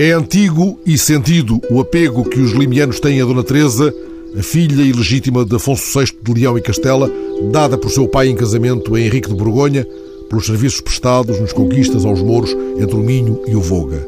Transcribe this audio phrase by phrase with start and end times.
[0.00, 3.92] É antigo e sentido o apego que os limianos têm a Dona Teresa,
[4.38, 7.10] a filha ilegítima de Afonso VI de Leão e Castela,
[7.50, 9.84] dada por seu pai em casamento a Henrique de Borgonha,
[10.28, 14.06] pelos serviços prestados nos conquistas aos mouros entre o Minho e o Voga.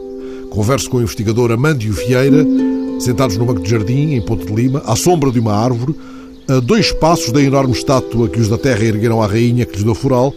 [0.51, 2.47] Converso com o investigador Amândio Vieira,
[3.01, 5.97] sentados no banco de jardim, em Ponte de Lima, à sombra de uma árvore,
[6.47, 9.83] a dois passos da enorme estátua que os da terra ergueram à rainha que lhes
[9.83, 10.33] deu foral,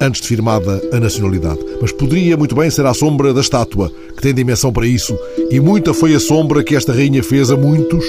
[0.00, 1.60] antes de firmada a nacionalidade.
[1.80, 5.18] Mas poderia muito bem ser à sombra da estátua, que tem dimensão para isso,
[5.50, 8.04] e muita foi a sombra que esta rainha fez a muitos,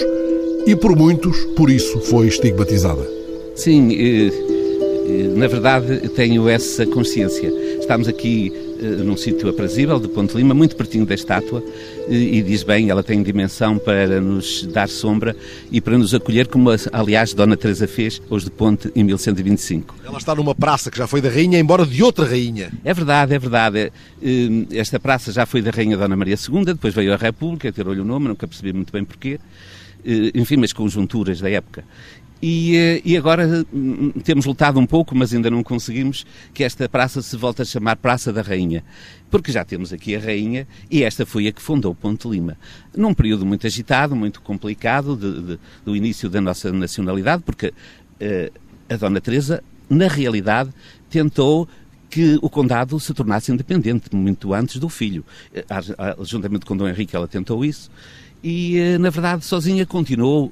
[0.67, 3.01] e por muitos, por isso, foi estigmatizada.
[3.55, 4.31] Sim, eh,
[5.07, 7.51] eh, na verdade tenho essa consciência.
[7.79, 11.63] Estamos aqui num sítio aprazível de Ponte Lima, muito pertinho da estátua,
[12.07, 15.35] e, diz bem, ela tem dimensão para nos dar sombra
[15.71, 19.95] e para nos acolher, como aliás Dona Teresa fez hoje de Ponte em 1125.
[20.05, 22.71] Ela está numa praça que já foi da rainha, embora de outra rainha.
[22.83, 23.91] É verdade, é verdade.
[24.71, 28.05] Esta praça já foi da rainha Dona Maria II, depois veio a República, tirou-lhe o
[28.05, 29.39] nome, nunca percebi muito bem porquê
[30.35, 31.85] enfim, as conjunturas da época.
[32.45, 36.89] E, eh, e, agora hum, temos lutado um pouco, mas ainda não conseguimos que esta
[36.89, 38.83] praça se volte a chamar Praça da Rainha.
[39.31, 42.57] Porque já temos aqui a Rainha e esta foi a que fundou Ponte Lima.
[42.93, 48.59] Num período muito agitado, muito complicado, de, de, do início da nossa nacionalidade, porque uh,
[48.89, 50.69] a Dona Teresa, na realidade,
[51.09, 51.65] tentou
[52.09, 55.23] que o condado se tornasse independente muito antes do filho.
[55.55, 57.89] Uh, juntamente com Dom Henrique, ela tentou isso
[58.43, 60.51] e, na verdade, sozinha continuou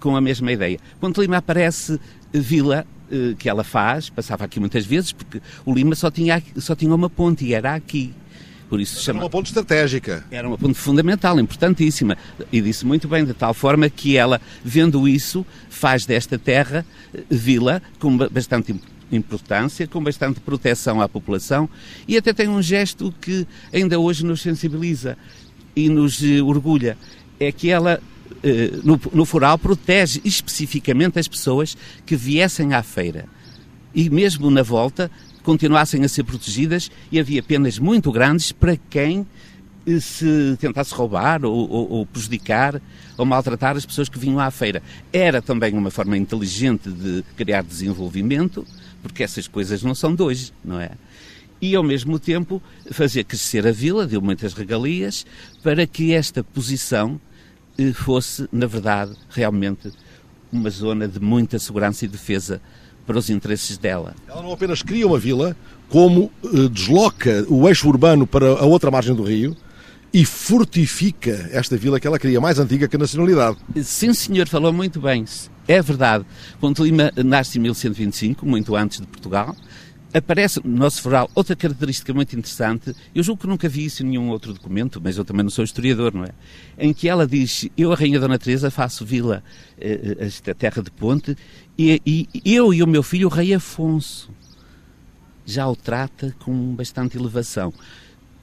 [0.00, 0.78] com a mesma ideia.
[1.00, 2.00] Quando Lima aparece
[2.32, 6.74] vila, eh, que ela faz, passava aqui muitas vezes, porque o Lima só tinha, só
[6.74, 8.14] tinha uma ponte e era aqui.
[8.68, 9.20] Por isso chama...
[9.20, 10.24] Era uma ponte estratégica.
[10.30, 12.18] Era uma ponte fundamental, importantíssima.
[12.52, 17.22] E disse muito bem, de tal forma que ela, vendo isso, faz desta terra eh,
[17.30, 18.74] vila com bastante
[19.10, 21.68] importância, com bastante proteção à população
[22.06, 25.16] e até tem um gesto que ainda hoje nos sensibiliza
[25.74, 26.98] e nos eh, orgulha.
[27.40, 28.00] É que ela
[28.84, 33.26] no, no Foral protege especificamente as pessoas que viessem à feira.
[33.94, 35.10] E mesmo na volta
[35.42, 39.26] continuassem a ser protegidas e havia penas muito grandes para quem
[39.86, 42.82] eh, se tentasse roubar ou, ou, ou, prejudicar
[43.16, 44.82] ou maltratar as pessoas que vinham à feira.
[45.10, 48.66] Era também uma forma inteligente de criar desenvolvimento,
[49.02, 50.90] porque essas coisas não são de hoje, não é?
[51.60, 55.26] E, ao mesmo tempo, fazer crescer a vila, deu muitas regalias,
[55.62, 57.20] para que esta posição
[57.92, 59.92] fosse, na verdade, realmente
[60.52, 62.60] uma zona de muita segurança e defesa
[63.06, 64.14] para os interesses dela.
[64.28, 65.56] Ela não apenas cria uma vila,
[65.88, 69.56] como eh, desloca o eixo urbano para a outra margem do rio
[70.12, 73.56] e fortifica esta vila que ela cria, mais antiga que a nacionalidade.
[73.82, 75.24] Sim, senhor, falou muito bem.
[75.66, 76.24] É verdade.
[76.60, 79.54] Ponte Lima nasce em 1125, muito antes de Portugal,
[80.12, 84.06] aparece no nosso foral outra característica muito interessante, eu julgo que nunca vi isso em
[84.06, 86.30] nenhum outro documento, mas eu também não sou historiador, não é?
[86.78, 89.42] Em que ela diz, eu, a Rainha Dona Teresa, faço vila,
[89.78, 91.36] eh, eh, esta terra de ponte,
[91.78, 94.30] e, e eu e o meu filho, o rei Afonso,
[95.44, 97.72] já o trata com bastante elevação.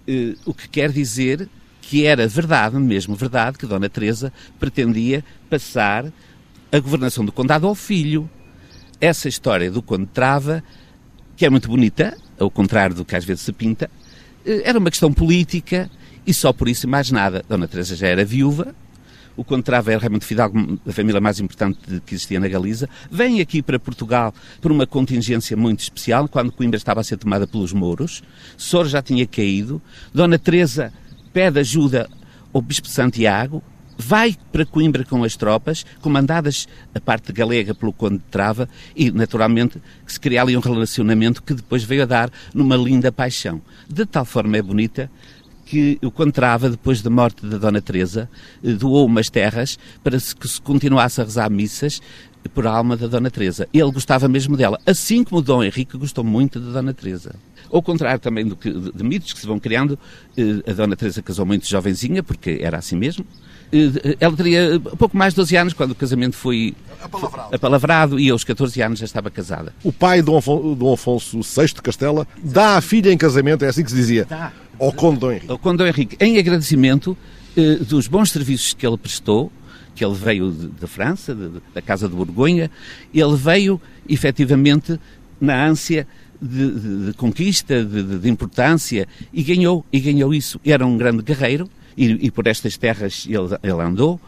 [0.08, 1.50] Eh, o que quer dizer
[1.82, 6.12] que era verdade, mesmo verdade, que Dona Teresa pretendia passar
[6.72, 8.30] a governação do condado ao filho.
[9.00, 10.64] Essa história do Conde Trava
[11.36, 13.90] que é muito bonita, ao contrário do que às vezes se pinta,
[14.46, 15.90] eh, era uma questão política
[16.26, 17.44] e só por isso mais nada.
[17.48, 18.74] Dona Teresa já era viúva,
[19.38, 23.62] o Contrava era Raimundo Fidalgo, a família mais importante que existia na Galiza, vem aqui
[23.62, 28.24] para Portugal por uma contingência muito especial, quando Coimbra estava a ser tomada pelos mouros,
[28.58, 29.82] Sor já tinha caído,
[30.14, 30.94] Dona Teresa
[31.34, 32.10] pede ajuda
[32.54, 33.62] ao Bispo Santiago,
[33.98, 39.12] vai para Coimbra com as tropas, comandadas a parte galega pelo Conde de Trava, e
[39.12, 43.62] naturalmente que se cria ali um relacionamento que depois veio a dar numa linda paixão.
[43.88, 45.10] De tal forma é bonita
[45.66, 48.30] que o Conde Trava, depois da morte da Dona Teresa,
[48.64, 52.02] eh, doou umas terras para que se continuasse a rezar missas
[52.54, 53.68] por alma da Dona Teresa.
[53.74, 57.36] Ele gostava mesmo dela, assim como o Dom Henrique gostou muito da Dona Teresa.
[57.72, 59.98] Ao contrário também do que, de, de mitos que se vão criando,
[60.38, 63.26] eh, a Dona Teresa casou muito jovenzinha, porque era assim mesmo,
[64.20, 68.44] ela teria pouco mais de 12 anos quando o casamento foi apalavrado, apalavrado e aos
[68.44, 69.74] 14 anos já estava casada.
[69.84, 73.84] O pai de Dom Afonso VI de Castela dá a filha em casamento, é assim
[73.84, 74.52] que se dizia, dá.
[74.80, 75.52] ao Conde Dom Henrique.
[75.52, 77.18] Ao Conde Dom Henrique, em agradecimento
[77.58, 79.52] eh, dos bons serviços que ele prestou,
[79.96, 82.70] que ele veio de, de França, de, da Casa de Borgonha,
[83.14, 85.00] ele veio efetivamente
[85.40, 86.08] na ânsia
[86.42, 90.60] de, de, de conquista, de, importância, e ganhou, e ganhou isso.
[90.66, 94.20] Era um grande guerreiro, e, e por estas terras ele, ele andou,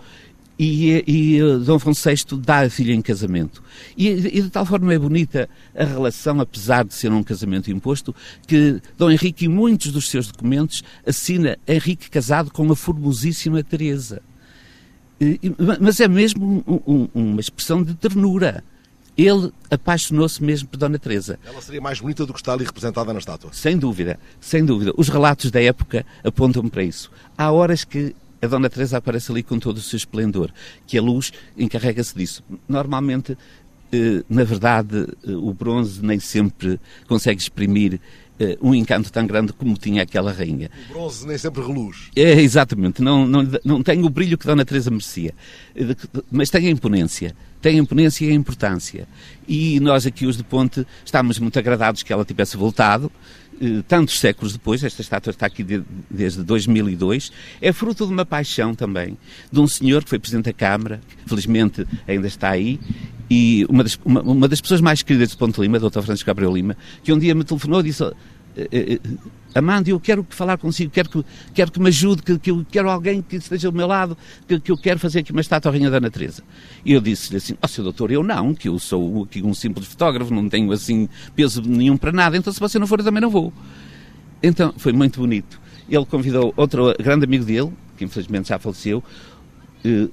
[0.59, 3.61] e, e Dom Afonso VI dá a filha em casamento.
[3.95, 8.15] E, e, de tal forma é bonita a relação, apesar de ser um casamento imposto,
[8.47, 14.21] que Dom Henrique, em muitos dos seus documentos, assina Henrique casado com a formosíssima Teresa.
[15.79, 18.63] Mas é mesmo um, um, uma expressão de ternura.
[19.17, 21.39] Ele apaixonou-se mesmo por Dona Teresa.
[21.43, 23.49] Ela seria mais bonita do que está ali representada na estátua.
[23.51, 24.93] Sem dúvida, sem dúvida.
[24.95, 27.11] Os relatos da época apontam para isso.
[27.37, 30.51] Há horas que a Dona Teresa aparece ali com todo o seu esplendor,
[30.85, 32.43] que a luz encarrega-se disso.
[32.69, 33.35] Normalmente,
[33.91, 37.99] eh, na verdade, eh, o bronze nem sempre consegue exprimir
[38.61, 40.69] um encanto tão grande como tinha aquela rainha.
[40.89, 42.09] O bronze nem sempre reluz.
[42.15, 45.33] É, exatamente, não, não, não tem o brilho que Dona Teresa merecia,
[46.31, 49.07] mas tem a imponência, tem a imponência e a importância.
[49.47, 53.11] E nós aqui, os de Ponte, estamos muito agradados que ela tivesse voltado,
[53.59, 58.25] eh, tantos séculos depois, esta estátua está aqui de, desde 2002, é fruto de uma
[58.25, 59.17] paixão também,
[59.51, 62.79] de um senhor que foi Presidente da Câmara, felizmente ainda está aí,
[63.29, 66.01] e uma das, uma, uma das pessoas mais queridas de Ponte Lima, Dr.
[66.01, 68.99] Francisco Gabriel Lima, que um dia me telefonou e disse eh, eh,
[69.53, 72.89] Amanda, eu quero falar consigo, quero que, quero que me ajude, que, que eu quero
[72.89, 74.15] alguém que esteja ao meu lado,
[74.47, 76.43] que, que eu quero fazer aqui uma estátua à Rainha da Natureza.
[76.85, 79.87] E eu disse-lhe assim, ó oh, doutor, eu não, que eu sou aqui um simples
[79.87, 83.21] fotógrafo, não tenho assim peso nenhum para nada, então se você não for eu também
[83.21, 83.51] não vou.
[84.43, 85.59] Então, foi muito bonito.
[85.89, 89.36] Ele convidou outro grande amigo dele, que infelizmente já faleceu, eh,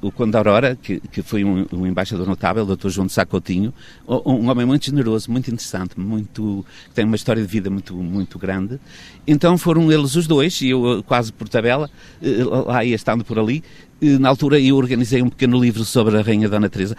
[0.02, 2.88] o Conde Aurora, que, que foi um, um, embaixador notável, o Dr.
[2.88, 3.72] João de Sacotinho,
[4.06, 8.38] um, homem muito generoso, muito interessante, muito, que tem uma história de vida muito, muito
[8.38, 8.78] grande.
[9.26, 11.90] Então foram eles os dois, e eu quase por tabela,
[12.22, 13.64] eh, lá ia estando por ali,
[14.00, 16.96] na altura eu organizei um pequeno livro sobre a Rainha Dona Teresa.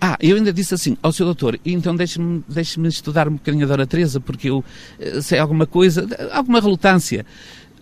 [0.00, 3.68] Ah, eu ainda disse assim, ao seu doutor, então deixe-me deixe estudar um bocadinho a
[3.68, 4.64] Dona Teresa, porque eu
[4.98, 7.24] eh, sei alguma coisa, alguma relutância.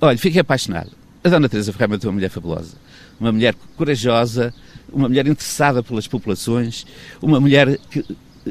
[0.01, 1.00] Olha, fiquei apaixonado.
[1.23, 2.77] A Dona Teresa foi realmente uma mulher fabulosa
[3.21, 4.53] uma mulher corajosa,
[4.91, 6.87] uma mulher interessada pelas populações,
[7.21, 8.05] uma mulher que,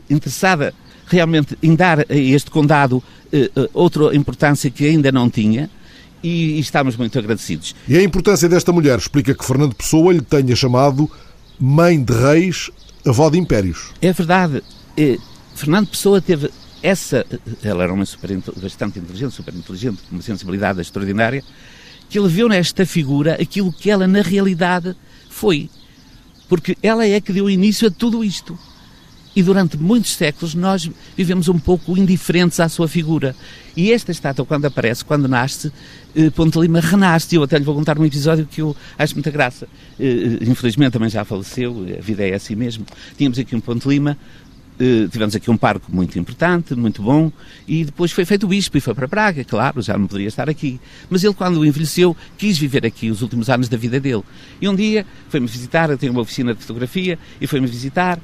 [0.09, 0.73] interessada
[1.07, 5.69] realmente em dar a este condado eh, eh, outra importância que ainda não tinha.
[6.21, 7.73] E, e estamos muito agradecidos.
[7.87, 11.09] E a importância desta mulher explica que Fernando Pessoa lhe tenha chamado
[11.57, 12.69] mãe de reis,
[13.07, 13.91] avó de impérios.
[14.01, 14.61] É verdade.
[14.97, 15.17] Eh,
[15.55, 16.51] Fernando Pessoa teve
[16.83, 17.25] essa.
[17.63, 21.41] Ela era uma super, bastante inteligente, super inteligente, com uma sensibilidade extraordinária
[22.09, 24.95] que ele viu nesta figura aquilo que ela na realidade
[25.29, 25.69] foi.
[26.47, 28.57] Porque ela é que deu início a tudo isto.
[29.35, 33.35] E durante muitos séculos nós vivemos um pouco indiferentes à sua figura.
[33.77, 35.71] E esta estátua, quando aparece, quando nasce,
[36.15, 37.35] eh, Ponte Lima renasce.
[37.35, 39.67] Eu até lhe vou contar um episódio que eu acho muita graça.
[39.99, 42.85] Eh, infelizmente também já faleceu, a vida é assim mesmo.
[43.15, 44.17] Tínhamos aqui um Ponte Lima,
[45.11, 47.31] tivemos aqui um parque muito importante, muito bom,
[47.67, 50.49] e depois foi feito o bispo e foi para Praga, claro, já não poderia estar
[50.49, 50.79] aqui.
[51.09, 54.23] Mas ele, quando envelheceu, quis viver aqui os últimos anos da vida dele.
[54.61, 58.17] E um dia foi-me visitar, eu tenho uma oficina de fotografia, e foi-me visitar,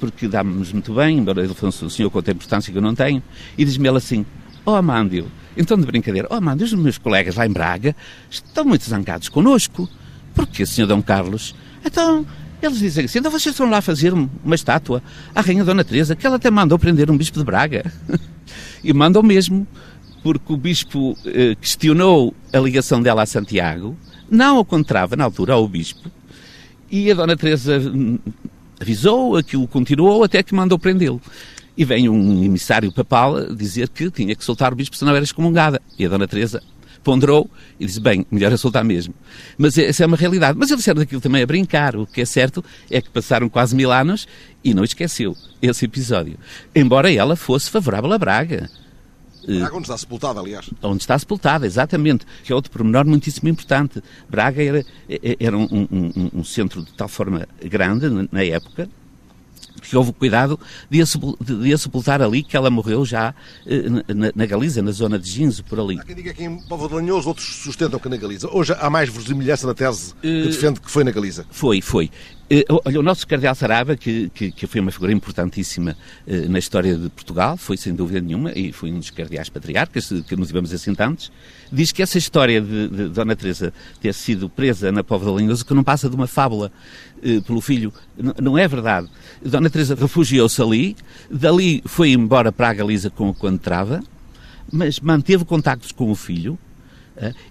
[0.00, 2.94] porque dá-nos muito bem, embora ele fosse um senhor com outra importância que eu não
[2.94, 3.22] tenho,
[3.56, 4.24] e diz-me ele assim,
[4.64, 7.94] oh, Amândio, então de brincadeira, oh, Amândio, os meus colegas lá em Braga
[8.30, 9.88] estão muito zangados connosco.
[10.34, 11.54] Porquê, senhor Dom Carlos?
[11.84, 12.24] Então,
[12.66, 15.02] eles dizem assim, então vocês estão lá fazer uma estátua
[15.34, 17.92] à Rainha Dona Teresa, que ela até mandou prender um bispo de Braga.
[18.82, 19.66] e mandou mesmo,
[20.22, 23.96] porque o bispo eh, questionou a ligação dela a Santiago,
[24.30, 26.10] não encontrava na altura ao bispo,
[26.90, 28.18] e a Dona Teresa hum,
[28.80, 31.20] avisou, aquilo continuou, até que mandou prendê-lo.
[31.76, 35.80] E vem um emissário papal dizer que tinha que soltar o bispo, senão era excomungada.
[35.96, 36.60] E a Dona Teresa
[37.02, 39.14] ponderou e disse, bem, melhor é soltar mesmo.
[39.56, 40.58] Mas essa é uma realidade.
[40.58, 41.96] Mas eles disseram daquilo também a brincar.
[41.96, 44.26] O que é certo é que passaram quase mil anos
[44.62, 46.38] e não esqueceu esse episódio.
[46.74, 48.70] Embora ela fosse favorável a Braga.
[49.46, 50.70] Braga onde está sepultada, aliás.
[50.82, 52.26] Onde está sepultada, exatamente.
[52.44, 54.02] Que é outro pormenor muitíssimo importante.
[54.28, 54.84] Braga era,
[55.40, 58.88] era um, um, um centro de tal forma grande na época
[59.80, 60.58] que houve cuidado
[60.90, 63.34] de a, sepultar ali, que ela morreu já
[63.66, 65.98] eh, na, na, Galiza, na zona de Ginzo, por ali.
[65.98, 68.48] Há quem diga que em Povo de Lanhoso, outros sustentam que na Galiza.
[68.52, 71.46] Hoje há mais verosimilhança na tese que uh, defende que foi na Galiza.
[71.50, 72.10] Foi, foi.
[72.50, 75.94] Uh, olha, o nosso Cardeal Sarava, que, que, que, foi uma figura importantíssima
[76.26, 80.08] uh, na história de Portugal, foi sem dúvida nenhuma, e foi um dos cardeais patriarcas,
[80.26, 81.30] que nos tivemos assim tantos,
[81.70, 85.62] diz que essa história de, de Dona Teresa ter sido presa na Povo de Lanhoso,
[85.62, 86.72] que não passa de uma fábula
[87.18, 87.92] uh, pelo filho,
[88.40, 89.08] não é verdade.
[89.44, 90.96] Dona Teresa refugiou-se ali,
[91.30, 94.02] dali foi embora para a Galiza com, quando entrava,
[94.72, 96.67] mas manteve contactos com o filho, eh,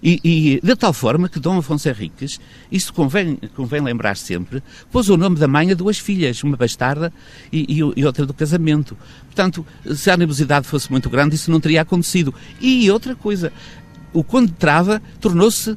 [0.02, 2.40] e, e, de tal forma que Dom Afonso Henriques,
[2.72, 7.12] isso convém, convém lembrar sempre, pôs o nome da mãe a duas filhas, uma bastarda
[7.52, 8.96] e, e, e, outra do casamento.
[9.26, 12.34] Portanto, se a animosidade fosse muito grande, isso não teria acontecido.
[12.60, 13.52] E outra coisa,
[14.12, 15.76] o Conde Trava tornou-se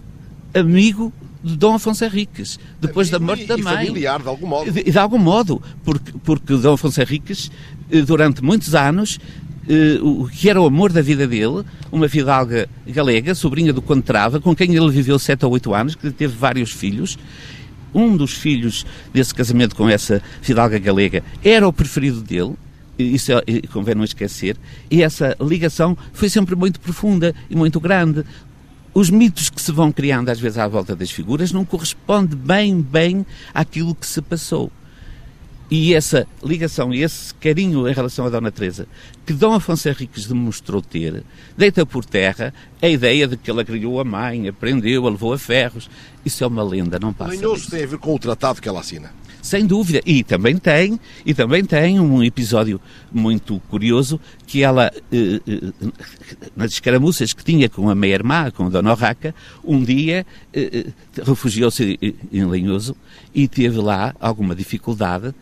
[0.53, 1.11] amigo
[1.43, 3.87] de Dom Afonso Henriques, depois e, da morte e, da e mãe.
[3.87, 4.71] familiar, de algum modo.
[4.71, 7.51] De, de algum modo, porque, porque Dom Afonso Henriques,
[7.91, 9.19] eh, durante muitos anos,
[10.01, 14.39] o que era o amor da vida dele, uma fidalga galega, sobrinha do Conde Trava,
[14.39, 17.17] com quem ele viveu sete ou oito anos, que teve vários filhos.
[17.93, 22.53] Um dos filhos desse casamento com essa fidalga galega era o preferido dele,
[22.97, 24.57] isso é, convém não esquecer,
[24.89, 28.23] e essa ligação foi sempre muito profunda e muito grande.
[28.93, 32.81] Os mitos que se vão criando às vezes à volta das figuras não correspondem bem,
[32.81, 34.71] bem àquilo que se passou.
[35.73, 38.85] E essa ligação e esse carinho em relação a Dona Teresa,
[39.25, 41.23] que Dom Afonso Henriques demonstrou ter,
[41.57, 45.37] deita por terra a ideia de que ela criou a mãe, aprendeu, a levou a
[45.37, 45.89] ferros.
[46.25, 47.31] Isso é uma lenda, não passa.
[47.31, 49.13] Lenhoso tem a ver com o tratado que ela assina.
[49.41, 50.01] Sem dúvida.
[50.05, 52.79] E também tem, e também tem um episódio
[53.11, 55.89] muito curioso que ela, eh, eh,
[56.55, 59.33] nas escaramuças que tinha com a meia-irmã, com a Dona Orraca,
[59.63, 60.85] um dia eh,
[61.25, 61.97] refugiou-se
[62.31, 62.95] em Lenhoso
[63.33, 65.33] e teve lá alguma dificuldade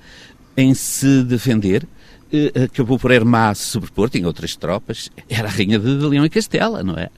[0.55, 1.87] em se defender.
[2.63, 6.83] acabou por irmã se sobrepor, tinha outras tropas, era a rainha de Leão e Castela,
[6.83, 7.09] não é?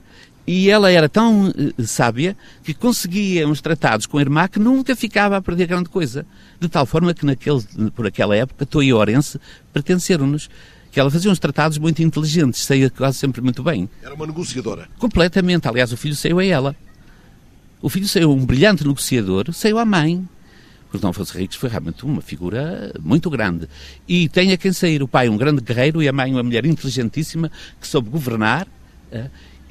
[0.54, 4.94] E ela era tão uh, sábia que conseguia uns tratados com a irmã que nunca
[4.98, 6.26] ficava a perder grande coisa.
[6.60, 7.64] De tal forma que naquele,
[7.96, 9.40] por aquela época, Toa e Orense
[9.72, 10.50] pertenceram-nos.
[10.92, 13.90] Que ela fazia uns tratados muito inteligentes, saía quase sempre muito bem.
[14.04, 14.90] Era uma negociadora.
[15.00, 15.70] Completamente.
[15.70, 16.76] Aliás, o filho saiu a ela.
[17.82, 20.28] O filho saiu um brilhante negociador, saiu à mãe.
[20.90, 23.70] Porque Dom Afonso Henriques foi realmente uma figura muito grande.
[24.06, 26.66] E tem a quem sair o pai um grande guerreiro e a mãe uma mulher
[26.66, 28.68] inteligentíssima que soube governar.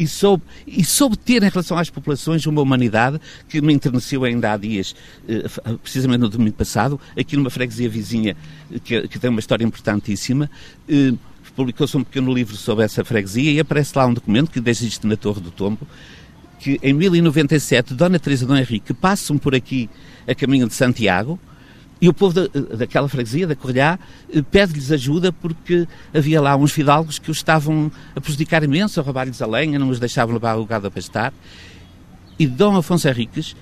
[0.00, 4.50] E soube, e soube ter em relação às populações uma humanidade que me enterneceu ainda
[4.50, 4.96] há dias,
[5.28, 5.44] eh,
[5.82, 8.34] precisamente no domingo passado, aqui numa freguesia vizinha
[8.72, 10.50] eh, que, que tem uma história importantíssima.
[10.88, 11.12] Eh,
[11.54, 15.18] publicou-se um pequeno livro sobre essa freguesia e aparece lá um documento que existe na
[15.18, 15.86] Torre do Tombo,
[16.58, 19.90] que em 1097 Dona Teresa e Dom Henrique passam por aqui
[20.26, 21.38] a caminho de Santiago,
[22.00, 23.98] e o povo da, daquela freguesia, da Correia,
[24.32, 29.02] eh, pede-lhes ajuda porque havia lá uns fidalgos que os estavam a prejudicar imenso, a
[29.02, 31.32] roubar-lhes a lenha, não os deixavam levar o gado a pastar.
[32.38, 33.54] E Dom Afonso Henriques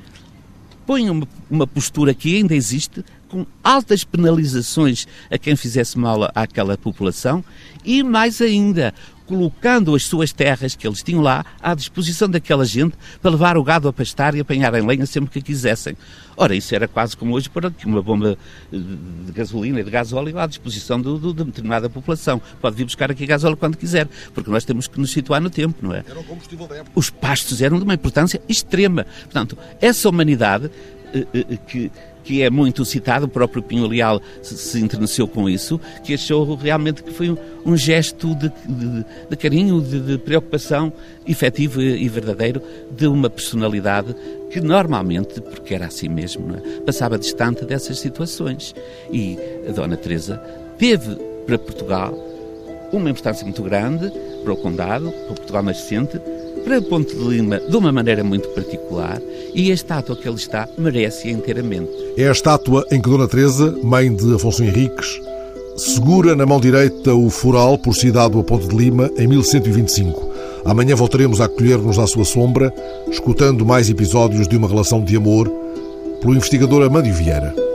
[0.86, 6.76] põe uma, uma postura que ainda existe, com altas penalizações a quem fizesse mal àquela
[6.76, 7.44] população
[7.84, 8.94] e, mais ainda,
[9.28, 13.62] colocando as suas terras que eles tinham lá à disposição daquela gente para levar o
[13.62, 15.94] gado a pastar e apanhar em lenha sempre que quisessem.
[16.34, 18.38] Ora, isso era quase como hoje para uma bomba
[18.72, 22.40] de gasolina e de gasóleo à disposição do, do, de determinada população.
[22.60, 25.76] Pode vir buscar aqui gasóleo quando quiser, porque nós temos que nos situar no tempo,
[25.82, 26.02] não é?
[26.08, 26.92] Era o combustível da época.
[26.94, 29.04] Os pastos eram de uma importância extrema.
[29.24, 30.70] Portanto, essa humanidade
[31.12, 31.90] eh, eh, que
[32.28, 37.02] que é muito citado, o próprio Pinho Leal se, interneceu com isso, que achou realmente
[37.02, 40.92] que foi um, um gesto de, de, de carinho, de, de, preocupação
[41.26, 44.14] efetivo e verdadeiro de uma personalidade
[44.50, 46.80] que normalmente, porque era assim mesmo, é?
[46.80, 48.74] passava distante dessas situações.
[49.10, 50.36] E a Dona Teresa
[50.76, 51.16] teve
[51.46, 52.12] para Portugal
[52.92, 54.12] uma importância muito grande
[54.44, 56.20] para o Condado, para o Portugal nascente,
[56.68, 59.22] para Ponte de Lima de uma maneira muito particular
[59.54, 61.90] e a estátua que ele está merece inteiramente.
[62.14, 65.18] É a estátua em que Dona Teresa, mãe de Afonso Henriques,
[65.78, 70.28] segura na mão direita o fural por si dado a Ponte de Lima em 1125.
[70.66, 72.70] Amanhã voltaremos a acolher-nos à sua sombra,
[73.10, 75.48] escutando mais episódios de uma relação de amor
[76.20, 77.67] pelo investigador Amandio Vieira.